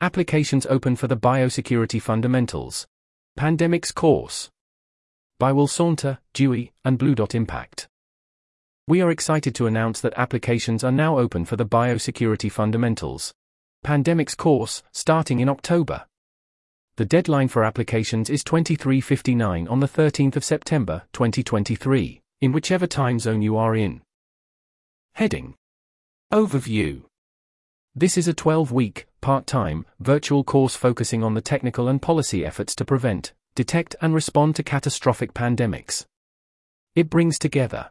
[0.00, 2.86] Applications open for the Biosecurity Fundamentals.
[3.36, 4.48] Pandemics course.
[5.40, 7.88] By Will Saunter, Dewi, and BlueDot Impact.
[8.86, 13.34] We are excited to announce that applications are now open for the Biosecurity Fundamentals.
[13.84, 16.06] Pandemics course, starting in October.
[16.94, 23.18] The deadline for applications is 23:59 on the 13th of September, 2023, in whichever time
[23.18, 24.02] zone you are in.
[25.14, 25.56] Heading
[26.32, 27.02] Overview
[27.96, 32.44] This is a 12 week, part time, virtual course focusing on the technical and policy
[32.44, 36.06] efforts to prevent, detect, and respond to catastrophic pandemics.
[36.94, 37.90] It brings together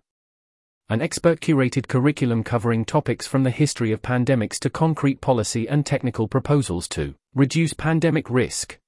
[0.90, 5.86] an expert curated curriculum covering topics from the history of pandemics to concrete policy and
[5.86, 8.80] technical proposals to reduce pandemic risk.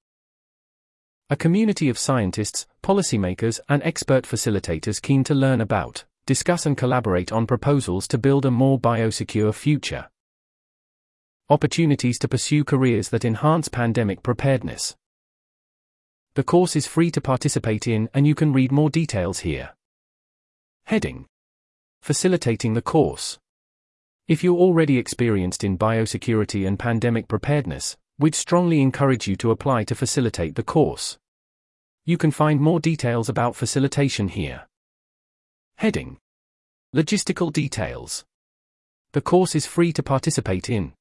[1.30, 7.32] A community of scientists, policymakers, and expert facilitators keen to learn about, discuss, and collaborate
[7.32, 10.10] on proposals to build a more biosecure future
[11.49, 14.95] opportunities to pursue careers that enhance pandemic preparedness.
[16.35, 19.76] The course is free to participate in, and you can read more details here.
[20.85, 21.26] Heading
[22.01, 23.40] Facilitating the course.
[24.27, 29.85] If you're already experienced in biosecurity and pandemic preparedness, we'd strongly encourage you to apply
[29.85, 31.18] to facilitate the course.
[32.05, 34.68] You can find more details about facilitation here.
[35.77, 36.18] Heading
[36.96, 38.24] Logistical details.
[39.13, 40.93] The course is free to participate in.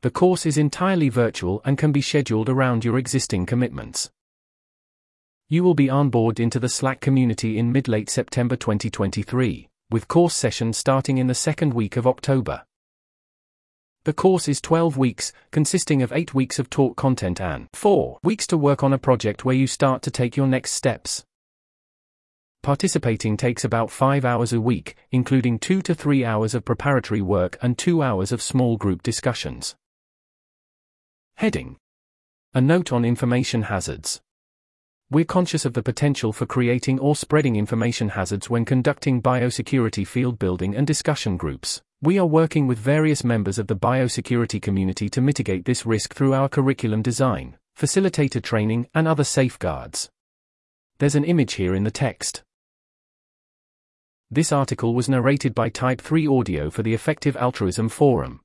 [0.00, 4.10] The course is entirely virtual and can be scheduled around your existing commitments.
[5.48, 10.34] You will be onboard into the Slack community in mid late September 2023, with course
[10.34, 12.62] sessions starting in the second week of October.
[14.04, 18.46] The course is 12 weeks, consisting of 8 weeks of talk content and 4 weeks
[18.46, 21.24] to work on a project where you start to take your next steps.
[22.62, 27.58] Participating takes about 5 hours a week, including 2 to 3 hours of preparatory work
[27.60, 29.74] and 2 hours of small group discussions.
[31.38, 31.76] Heading
[32.52, 34.20] A note on information hazards.
[35.08, 40.40] We're conscious of the potential for creating or spreading information hazards when conducting biosecurity field
[40.40, 41.80] building and discussion groups.
[42.02, 46.34] We are working with various members of the biosecurity community to mitigate this risk through
[46.34, 50.10] our curriculum design, facilitator training, and other safeguards.
[50.98, 52.42] There's an image here in the text.
[54.28, 58.40] This article was narrated by Type 3 Audio for the Effective Altruism Forum.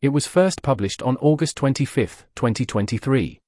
[0.00, 3.40] It was first published on August 25, 2023.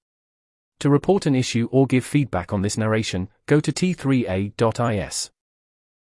[0.80, 5.30] To report an issue or give feedback on this narration, go to t3a.is.